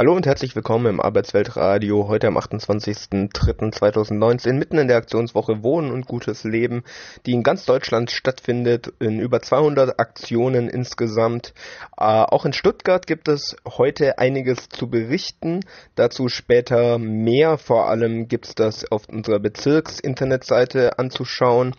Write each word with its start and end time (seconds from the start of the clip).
Hallo 0.00 0.16
und 0.16 0.24
herzlich 0.24 0.56
willkommen 0.56 0.86
im 0.86 0.98
Arbeitsweltradio 0.98 2.08
heute 2.08 2.26
am 2.26 2.38
28.03.2019 2.38 4.54
mitten 4.54 4.78
in 4.78 4.88
der 4.88 4.96
Aktionswoche 4.96 5.62
Wohnen 5.62 5.90
und 5.90 6.06
gutes 6.06 6.44
Leben, 6.44 6.84
die 7.26 7.32
in 7.32 7.42
ganz 7.42 7.66
Deutschland 7.66 8.10
stattfindet, 8.10 8.94
in 8.98 9.20
über 9.20 9.42
200 9.42 10.00
Aktionen 10.00 10.70
insgesamt. 10.70 11.52
Äh, 11.98 12.04
auch 12.04 12.46
in 12.46 12.54
Stuttgart 12.54 13.06
gibt 13.06 13.28
es 13.28 13.56
heute 13.68 14.16
einiges 14.16 14.70
zu 14.70 14.88
berichten, 14.88 15.60
dazu 15.96 16.30
später 16.30 16.96
mehr. 16.96 17.58
Vor 17.58 17.90
allem 17.90 18.26
gibt 18.26 18.46
es 18.46 18.54
das 18.54 18.90
auf 18.90 19.06
unserer 19.06 19.38
Bezirks-Internetseite 19.38 20.98
anzuschauen. 20.98 21.74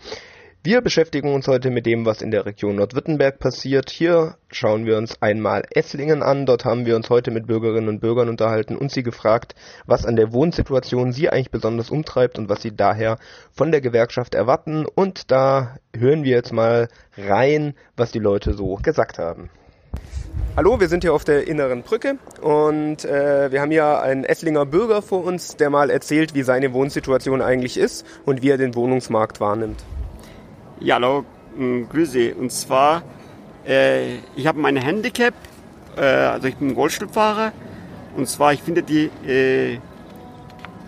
Wir 0.63 0.81
beschäftigen 0.81 1.33
uns 1.33 1.47
heute 1.47 1.71
mit 1.71 1.87
dem, 1.87 2.05
was 2.05 2.21
in 2.21 2.29
der 2.29 2.45
Region 2.45 2.75
Nordwürttemberg 2.75 3.39
passiert. 3.39 3.89
Hier 3.89 4.35
schauen 4.51 4.85
wir 4.85 4.95
uns 4.95 5.19
einmal 5.19 5.63
Esslingen 5.71 6.21
an. 6.21 6.45
Dort 6.45 6.65
haben 6.65 6.85
wir 6.85 6.95
uns 6.95 7.09
heute 7.09 7.31
mit 7.31 7.47
Bürgerinnen 7.47 7.89
und 7.89 7.99
Bürgern 7.99 8.29
unterhalten 8.29 8.77
und 8.77 8.91
sie 8.91 9.01
gefragt, 9.01 9.55
was 9.87 10.05
an 10.05 10.15
der 10.15 10.33
Wohnsituation 10.33 11.13
sie 11.13 11.29
eigentlich 11.29 11.49
besonders 11.49 11.89
umtreibt 11.89 12.37
und 12.37 12.47
was 12.47 12.61
sie 12.61 12.75
daher 12.75 13.17
von 13.51 13.71
der 13.71 13.81
Gewerkschaft 13.81 14.35
erwarten. 14.35 14.85
Und 14.85 15.31
da 15.31 15.77
hören 15.97 16.23
wir 16.23 16.35
jetzt 16.35 16.53
mal 16.53 16.89
rein, 17.17 17.73
was 17.97 18.11
die 18.11 18.19
Leute 18.19 18.53
so 18.53 18.75
gesagt 18.75 19.17
haben. 19.17 19.49
Hallo, 20.55 20.79
wir 20.79 20.89
sind 20.89 21.03
hier 21.03 21.15
auf 21.15 21.23
der 21.23 21.47
inneren 21.47 21.81
Brücke 21.81 22.19
und 22.39 23.03
äh, 23.03 23.51
wir 23.51 23.61
haben 23.61 23.71
hier 23.71 24.01
einen 24.01 24.25
Esslinger 24.25 24.67
Bürger 24.67 25.01
vor 25.01 25.23
uns, 25.23 25.55
der 25.55 25.71
mal 25.71 25.89
erzählt, 25.89 26.35
wie 26.35 26.43
seine 26.43 26.71
Wohnsituation 26.71 27.41
eigentlich 27.41 27.77
ist 27.77 28.05
und 28.25 28.43
wie 28.43 28.51
er 28.51 28.57
den 28.57 28.75
Wohnungsmarkt 28.75 29.39
wahrnimmt. 29.39 29.83
Ja, 30.83 30.95
hallo, 30.95 31.25
mh, 31.55 31.89
grüße. 31.91 32.33
Und 32.33 32.51
zwar, 32.51 33.03
äh, 33.67 34.15
ich 34.35 34.47
habe 34.47 34.59
mein 34.59 34.77
Handicap, 34.77 35.35
äh, 35.95 36.01
also 36.01 36.47
ich 36.47 36.55
bin 36.55 36.71
Rollstuhlfahrer. 36.71 37.51
Und 38.17 38.27
zwar, 38.27 38.53
ich 38.53 38.63
finde 38.63 38.81
die 38.81 39.11
äh, 39.27 39.77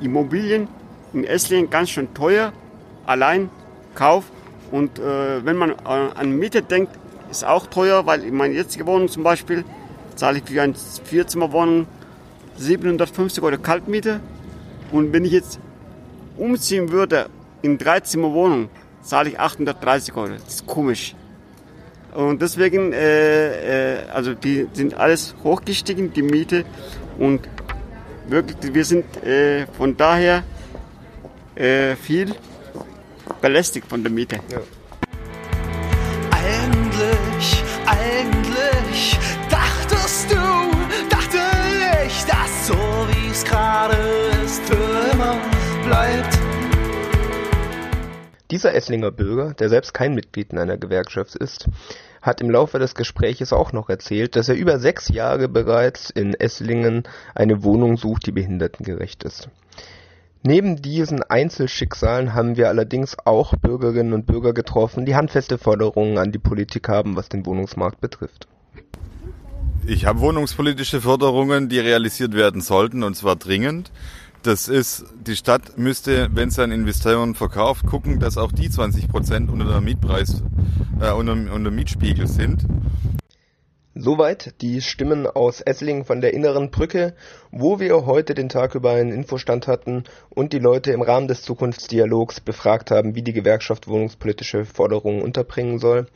Immobilien 0.02 0.67
in 1.14 1.23
Esslingen 1.23 1.69
ganz 1.69 1.91
schön 1.91 2.11
teuer, 2.16 2.53
allein 3.05 3.52
Kauf. 3.94 4.31
Und 4.71 4.97
äh, 4.97 5.45
wenn 5.45 5.58
man 5.58 5.69
äh, 5.69 5.75
an 5.86 6.39
Miete 6.39 6.64
denkt, 6.64 6.97
ist 7.30 7.45
auch 7.45 7.67
teuer, 7.67 8.08
weil 8.08 8.23
in 8.23 8.36
meiner 8.36 8.55
jetzigen 8.55 8.88
Wohnung 8.88 9.09
zum 9.09 9.21
Beispiel 9.21 9.64
zahle 10.16 10.39
ich 10.39 10.44
für 10.45 10.59
eine 10.59 10.73
Vierzimmerwohnung 10.73 11.86
750 12.58 13.44
Euro 13.44 13.59
Kaltmiete. 13.59 14.21
Und 14.91 15.14
wenn 15.14 15.23
ich 15.23 15.33
jetzt 15.33 15.59
umziehen 16.36 16.89
würde 16.89 17.30
in 17.61 17.77
Dreizimmerwohnung, 17.77 18.69
zahle 19.03 19.29
ich 19.29 19.39
830 19.39 20.15
Euro. 20.15 20.33
Das 20.33 20.55
ist 20.55 20.67
komisch. 20.67 21.15
Und 22.13 22.41
deswegen, 22.41 22.93
äh, 22.93 23.97
äh, 23.97 24.09
also 24.13 24.33
die 24.33 24.67
sind 24.73 24.93
alles 24.93 25.35
hochgestiegen, 25.43 26.13
die 26.13 26.21
Miete. 26.21 26.65
Und 27.17 27.41
wirklich, 28.27 28.73
wir 28.73 28.85
sind 28.85 29.23
äh, 29.23 29.65
von 29.67 29.97
daher 29.97 30.43
äh, 31.55 31.95
viel 31.95 32.35
belästigt 33.41 33.87
von 33.87 34.03
der 34.03 34.11
Miete. 34.11 34.39
Ja. 34.49 34.59
Eigentlich, 36.31 37.63
eigentlich 37.63 37.72
Dieser 48.64 48.75
Esslinger 48.75 49.11
Bürger, 49.11 49.53
der 49.53 49.67
selbst 49.67 49.93
kein 49.93 50.15
Mitglied 50.15 50.54
in 50.54 50.58
einer 50.58 50.77
Gewerkschaft 50.77 51.36
ist, 51.36 51.67
hat 52.21 52.39
im 52.39 52.49
Laufe 52.49 52.80
des 52.80 52.95
Gespräches 52.95 53.52
auch 53.52 53.73
noch 53.73 53.89
erzählt, 53.89 54.37
dass 54.37 54.48
er 54.48 54.55
über 54.55 54.80
sechs 54.80 55.10
Jahre 55.10 55.49
bereits 55.49 56.10
in 56.10 56.33
Esslingen 56.33 57.04
eine 57.36 57.65
Wohnung 57.65 57.98
sucht, 57.98 58.26
die 58.26 58.32
behindertengerecht 58.32 59.26
ist. 59.26 59.49
Neben 60.43 60.82
diesen 60.82 61.23
Einzelschicksalen 61.23 62.33
haben 62.33 62.55
wir 62.55 62.70
allerdings 62.70 63.17
auch 63.26 63.54
Bürgerinnen 63.58 64.14
und 64.14 64.27
Bürger 64.27 64.54
getroffen, 64.54 65.05
die 65.05 65.16
handfeste 65.16 65.58
Forderungen 65.58 66.17
an 66.17 66.32
die 66.32 66.39
Politik 66.39 66.87
haben, 66.87 67.17
was 67.17 67.27
den 67.27 67.45
Wohnungsmarkt 67.45 67.99
betrifft. 67.99 68.48
Ich 69.86 70.05
habe 70.05 70.21
wohnungspolitische 70.21 71.02
Forderungen, 71.02 71.67
die 71.67 71.80
realisiert 71.80 72.33
werden 72.33 72.61
sollten, 72.61 73.04
und 73.04 73.16
zwar 73.16 73.36
dringend. 73.36 73.92
Das 74.43 74.67
ist, 74.67 75.05
die 75.26 75.37
Stadt 75.37 75.77
müsste, 75.77 76.27
wenn 76.33 76.49
es 76.49 76.59
an 76.59 76.73
Investoren 76.73 77.33
verkauft, 77.33 77.86
gucken, 77.86 78.20
dass 78.20 78.37
auch 78.37 78.52
die 78.52 78.70
20 78.70 79.08
Prozent 79.08 79.49
unter 79.49 79.65
der 79.65 79.80
Mietpreis, 79.80 80.43
äh, 80.99 81.11
unter, 81.11 81.31
unter 81.31 81.71
Mietspiegel 81.71 82.27
sind. 82.27 82.65
Soweit 83.95 84.55
die 84.59 84.81
Stimmen 84.81 85.27
aus 85.27 85.61
Esslingen 85.61 86.04
von 86.04 86.20
der 86.20 86.33
Inneren 86.33 86.71
Brücke, 86.71 87.14
wo 87.52 87.80
wir 87.80 88.05
heute 88.05 88.33
den 88.33 88.49
Tag 88.49 88.76
über 88.76 88.92
einen 88.92 89.14
Infostand 89.14 89.67
hatten 89.67 90.04
und 90.30 90.52
die 90.52 90.60
Leute 90.60 90.92
im 90.92 91.04
Rahmen 91.04 91.30
des 91.30 91.43
Zukunftsdialogs 91.43 92.42
befragt 92.42 92.92
haben, 92.92 93.15
wie 93.15 93.21
die 93.21 93.33
Gewerkschaft 93.33 93.87
wohnungspolitische 93.87 94.65
Forderungen 94.65 95.21
unterbringen 95.21 95.80
soll. 95.80 96.08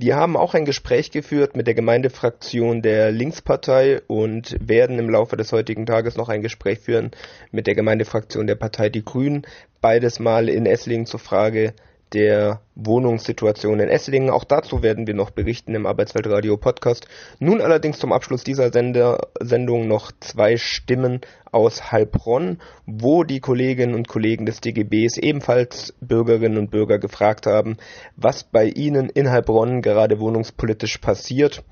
Wir 0.00 0.14
haben 0.14 0.36
auch 0.36 0.54
ein 0.54 0.64
Gespräch 0.64 1.10
geführt 1.10 1.56
mit 1.56 1.66
der 1.66 1.74
Gemeindefraktion 1.74 2.82
der 2.82 3.10
Linkspartei 3.10 4.00
und 4.06 4.56
werden 4.60 4.96
im 4.96 5.10
Laufe 5.10 5.36
des 5.36 5.50
heutigen 5.50 5.86
Tages 5.86 6.16
noch 6.16 6.28
ein 6.28 6.40
Gespräch 6.40 6.78
führen 6.78 7.10
mit 7.50 7.66
der 7.66 7.74
Gemeindefraktion 7.74 8.46
der 8.46 8.54
Partei 8.54 8.90
Die 8.90 9.04
Grünen. 9.04 9.42
Beides 9.80 10.20
mal 10.20 10.48
in 10.48 10.66
Esslingen 10.66 11.06
zur 11.06 11.18
Frage 11.18 11.74
der 12.12 12.60
Wohnungssituation 12.74 13.80
in 13.80 13.88
Esslingen. 13.88 14.30
Auch 14.30 14.44
dazu 14.44 14.82
werden 14.82 15.06
wir 15.06 15.14
noch 15.14 15.30
berichten 15.30 15.74
im 15.74 15.86
Arbeitsweltradio 15.86 16.56
Podcast. 16.56 17.06
Nun 17.38 17.60
allerdings 17.60 17.98
zum 17.98 18.12
Abschluss 18.12 18.44
dieser 18.44 18.72
Sender 18.72 19.28
Sendung 19.40 19.88
noch 19.88 20.12
zwei 20.20 20.56
Stimmen 20.56 21.20
aus 21.50 21.92
Heilbronn, 21.92 22.58
wo 22.86 23.24
die 23.24 23.40
Kolleginnen 23.40 23.94
und 23.94 24.08
Kollegen 24.08 24.46
des 24.46 24.60
DGBs 24.60 25.18
ebenfalls 25.18 25.94
Bürgerinnen 26.00 26.58
und 26.58 26.70
Bürger 26.70 26.98
gefragt 26.98 27.46
haben, 27.46 27.76
was 28.16 28.44
bei 28.44 28.66
ihnen 28.66 29.08
in 29.08 29.30
Heilbronn 29.30 29.82
gerade 29.82 30.20
wohnungspolitisch 30.20 30.98
passiert 30.98 31.64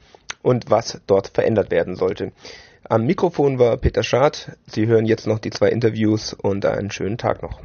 und 0.43 0.71
was 0.71 1.01
dort 1.07 1.29
verändert 1.29 1.71
werden 1.71 1.97
sollte. 1.97 2.33
Am 2.89 3.05
Mikrofon 3.05 3.59
war 3.59 3.77
Peter 3.79 4.05
Schad. 4.05 4.57
Sie 4.67 4.87
hören 4.87 5.07
jetzt 5.07 5.27
noch 5.27 5.41
die 5.41 5.51
zwei 5.51 5.71
Interviews 5.71 6.35
und 6.35 6.65
einen 6.65 6.93
schönen 6.93 7.19
Tag 7.19 7.43
noch. 7.43 7.61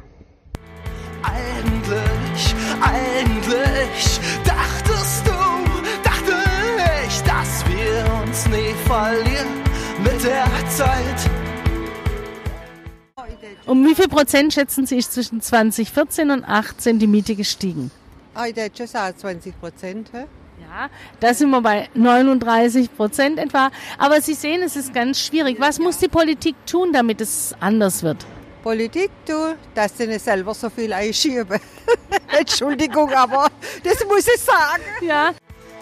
Um 13.64 13.86
wie 13.86 13.94
viel 13.94 14.08
Prozent 14.08 14.52
schätzen 14.52 14.86
Sie, 14.86 14.98
ist 14.98 15.12
zwischen 15.12 15.40
2014 15.40 16.30
und 16.30 16.40
2018 16.40 16.98
die 16.98 17.06
Miete 17.06 17.34
gestiegen? 17.36 17.90
Ah, 18.34 18.46
ich 18.46 18.56
hätte 18.56 18.78
schon 18.78 18.86
sagen 18.86 19.16
20 19.16 19.60
Prozent. 19.60 20.10
Ja, 20.12 20.88
da 21.20 21.34
sind 21.34 21.50
wir 21.50 21.60
bei 21.60 21.88
39 21.94 22.94
Prozent 22.96 23.38
etwa. 23.38 23.70
Aber 23.98 24.20
Sie 24.20 24.34
sehen, 24.34 24.62
es 24.62 24.74
ist 24.74 24.92
ganz 24.92 25.20
schwierig. 25.20 25.60
Was 25.60 25.78
muss 25.78 25.98
die 25.98 26.08
Politik 26.08 26.56
tun, 26.66 26.92
damit 26.92 27.20
es 27.20 27.54
anders 27.60 28.02
wird? 28.02 28.24
Politik, 28.62 29.10
du, 29.26 29.56
dass 29.74 29.98
sie 29.98 30.06
nicht 30.06 30.24
selber 30.24 30.54
so 30.54 30.70
viel 30.70 30.92
einschieben. 30.92 31.58
Entschuldigung, 32.38 33.12
aber 33.12 33.48
das 33.82 34.04
muss 34.06 34.26
ich 34.26 34.40
sagen. 34.40 34.82
Ja. 35.02 35.32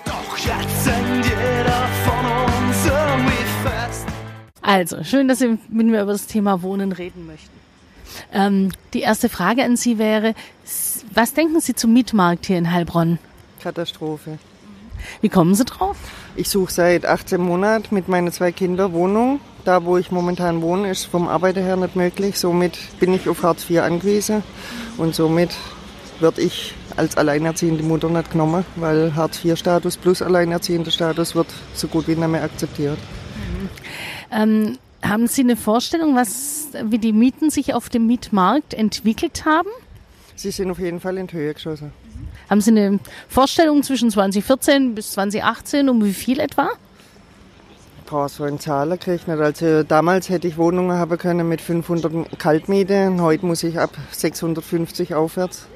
Doch 0.05 0.39
jetzt 0.39 0.85
sind 0.85 1.25
jeder 1.25 1.89
von 2.05 2.27
uns 2.27 2.87
irgendwie 2.87 3.45
fest. 3.63 4.07
Also, 4.63 5.05
schön, 5.05 5.29
dass 5.29 5.39
Sie 5.41 5.59
mit 5.69 5.87
mir 5.87 6.03
über 6.03 6.13
das 6.13 6.27
Thema 6.27 6.63
Wohnen 6.63 6.93
reden 6.93 7.27
möchten. 7.27 7.61
Ähm, 8.33 8.71
die 8.95 9.01
erste 9.01 9.29
Frage 9.29 9.65
an 9.65 9.77
Sie 9.77 9.99
wäre, 9.99 10.35
was 11.15 11.35
denken 11.35 11.61
Sie 11.61 11.75
zum 11.75 11.93
Mietmarkt 11.93 12.47
hier 12.47 12.59
in 12.59 12.73
Heilbronn? 12.73 13.19
Katastrophe. 13.63 14.39
Wie 15.21 15.29
kommen 15.29 15.55
Sie 15.55 15.65
drauf? 15.65 15.97
Ich 16.37 16.49
suche 16.49 16.73
seit 16.73 17.07
18 17.07 17.41
Monaten 17.41 17.95
mit 17.95 18.09
meinen 18.09 18.33
zwei 18.33 18.53
Kindern 18.53 18.93
Wohnung. 18.93 19.41
Da, 19.65 19.85
wo 19.85 19.99
ich 19.99 20.11
momentan 20.11 20.63
wohne, 20.63 20.91
ist 20.91 21.05
vom 21.05 21.29
Arbeiter 21.29 21.61
her 21.61 21.77
nicht 21.77 21.97
möglich. 21.97 22.39
Somit 22.39 22.79
bin 22.99 23.13
ich 23.13 23.29
auf 23.29 23.43
Hartz 23.43 23.69
IV 23.69 23.81
angewiesen 23.81 24.43
und 24.97 25.15
somit 25.15 25.51
werde 26.21 26.41
ich 26.41 26.75
als 26.97 27.17
alleinerziehende 27.17 27.83
Mutter 27.83 28.09
nicht 28.09 28.31
genommen, 28.33 28.65
weil 28.77 29.15
Hartz 29.15 29.45
IV-Status 29.45 29.97
plus 29.97 30.23
alleinerziehender 30.23 30.91
Status 30.91 31.35
wird 31.35 31.49
so 31.75 31.89
gut 31.89 32.09
wie 32.09 32.15
nicht 32.15 32.29
mehr 32.29 32.43
akzeptiert. 32.43 32.99
Ähm, 34.31 34.79
haben 35.03 35.27
Sie 35.27 35.43
eine 35.43 35.57
Vorstellung, 35.57 36.17
was, 36.17 36.69
wie 36.85 36.99
die 36.99 37.13
Mieten 37.13 37.51
sich 37.51 37.75
auf 37.75 37.89
dem 37.89 38.07
Mietmarkt 38.07 38.75
entwickelt 38.75 39.45
haben? 39.45 39.69
Sie 40.37 40.51
sind 40.51 40.71
auf 40.71 40.79
jeden 40.79 41.01
Fall 41.01 41.19
in 41.19 41.27
die 41.27 41.37
Höhe 41.37 41.55
geschossen. 41.55 41.93
Haben 42.49 42.61
Sie 42.61 42.71
eine 42.71 42.99
Vorstellung 43.29 43.83
zwischen 43.83 44.11
2014 44.11 44.95
bis 44.95 45.13
2018 45.13 45.89
um 45.89 46.05
wie 46.05 46.13
viel 46.13 46.41
etwa? 46.41 46.71
Boah, 48.09 48.29
so 48.29 48.45
in 48.45 48.59
Zahlen 48.59 48.99
gerechnet. 48.99 49.41
Also 49.41 49.83
damals 49.85 50.29
hätte 50.29 50.49
ich 50.49 50.57
Wohnungen 50.57 50.99
haben 50.99 51.17
können 51.17 51.49
mit 51.49 51.61
500 51.61 52.39
Kaltmiete. 52.39 53.15
Heute 53.21 53.47
muss 53.47 53.63
ich 53.63 53.79
ab 53.79 53.97
650 54.11 55.15
aufwärts. 55.15 55.67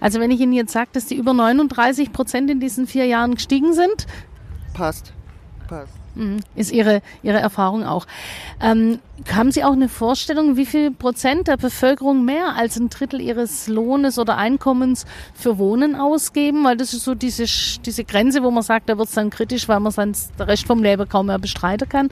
Also 0.00 0.20
wenn 0.20 0.30
ich 0.30 0.40
Ihnen 0.40 0.52
jetzt 0.52 0.72
sage, 0.72 0.88
dass 0.92 1.06
die 1.06 1.16
über 1.16 1.34
39 1.34 2.12
Prozent 2.12 2.50
in 2.50 2.60
diesen 2.60 2.86
vier 2.86 3.04
Jahren 3.04 3.34
gestiegen 3.34 3.74
sind, 3.74 4.06
Passt. 4.76 5.14
Passt. 5.68 5.94
Mhm. 6.16 6.40
Ist 6.54 6.72
Ihre, 6.72 7.02
Ihre 7.22 7.38
Erfahrung 7.38 7.84
auch. 7.84 8.06
Ähm, 8.60 8.98
haben 9.32 9.52
Sie 9.52 9.62
auch 9.62 9.72
eine 9.72 9.88
Vorstellung, 9.88 10.56
wie 10.56 10.66
viel 10.66 10.90
Prozent 10.90 11.46
der 11.46 11.58
Bevölkerung 11.58 12.24
mehr 12.24 12.56
als 12.56 12.76
ein 12.76 12.88
Drittel 12.88 13.20
ihres 13.20 13.68
Lohnes 13.68 14.18
oder 14.18 14.36
Einkommens 14.36 15.04
für 15.34 15.58
Wohnen 15.58 15.94
ausgeben? 15.94 16.64
Weil 16.64 16.76
das 16.76 16.94
ist 16.94 17.04
so 17.04 17.14
diese, 17.14 17.44
diese 17.82 18.04
Grenze, 18.04 18.42
wo 18.42 18.50
man 18.50 18.62
sagt, 18.62 18.88
da 18.88 18.98
wird 18.98 19.08
es 19.08 19.14
dann 19.14 19.30
kritisch, 19.30 19.68
weil 19.68 19.80
man 19.80 19.92
sonst 19.92 20.32
der 20.38 20.48
Rest 20.48 20.66
vom 20.66 20.82
Leben 20.82 21.08
kaum 21.08 21.26
mehr 21.26 21.38
bestreiten 21.38 21.88
kann. 21.88 22.08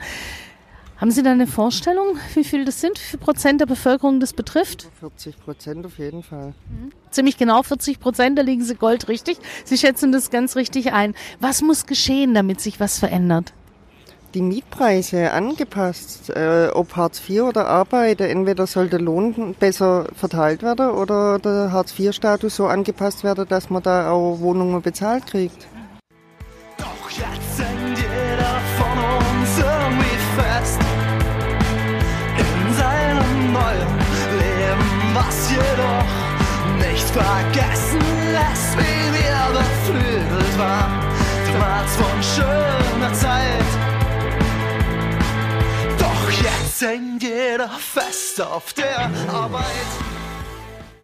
Haben 0.96 1.10
Sie 1.10 1.22
da 1.22 1.32
eine 1.32 1.46
Vorstellung, 1.46 2.18
wie 2.34 2.44
viel 2.44 2.64
das 2.64 2.80
sind, 2.80 2.98
wie 2.98 3.04
viel 3.04 3.18
Prozent 3.18 3.60
der 3.60 3.66
Bevölkerung 3.66 4.20
das 4.20 4.32
betrifft? 4.32 4.88
40 5.00 5.40
Prozent 5.40 5.84
auf 5.84 5.98
jeden 5.98 6.22
Fall. 6.22 6.54
Mhm. 6.68 6.92
Ziemlich 7.10 7.36
genau 7.36 7.62
40 7.62 7.98
Prozent, 7.98 8.38
da 8.38 8.42
liegen 8.42 8.62
Sie 8.62 8.76
Gold 8.76 9.08
richtig. 9.08 9.38
Sie 9.64 9.76
schätzen 9.76 10.12
das 10.12 10.30
ganz 10.30 10.56
richtig 10.56 10.92
ein. 10.92 11.14
Was 11.40 11.62
muss 11.62 11.86
geschehen, 11.86 12.32
damit 12.32 12.60
sich 12.60 12.78
was 12.78 12.98
verändert? 12.98 13.52
Die 14.34 14.42
Mietpreise 14.42 15.30
angepasst, 15.30 16.30
äh, 16.30 16.68
ob 16.72 16.96
Hartz 16.96 17.22
IV 17.28 17.42
oder 17.42 17.66
Arbeit. 17.66 18.20
Entweder 18.20 18.66
sollte 18.66 18.98
Lohn 18.98 19.54
besser 19.58 20.06
verteilt 20.14 20.62
werden 20.62 20.90
oder 20.90 21.38
der 21.38 21.70
Hartz 21.72 21.98
IV-Status 21.98 22.56
so 22.56 22.66
angepasst 22.66 23.24
werden, 23.24 23.46
dass 23.48 23.70
man 23.70 23.82
da 23.82 24.10
auch 24.10 24.40
Wohnungen 24.40 24.82
bezahlt 24.82 25.26
kriegt. 25.26 25.66
Doch 26.78 27.10
jetzt 27.10 27.56
sind 27.56 27.96
jeder 27.96 28.60
von 28.76 28.98
uns 29.16 29.58
irgendwie 29.58 30.18
fest 30.36 30.80
in 32.38 32.74
seinem 32.74 33.52
neuen 33.52 33.94
Leben, 34.40 35.14
was 35.14 35.50
jedoch 35.50 36.88
nicht 36.88 37.08
vergessen 37.10 38.00
lässt, 38.32 38.76
wie 38.78 39.12
wir 39.14 39.60
beflügelt 39.60 40.58
waren. 40.58 41.04
Hängt 46.84 47.22
jeder 47.22 47.68
fest 47.68 48.40
auf 48.40 48.72
der 48.74 49.10
Arbeit. 49.28 50.13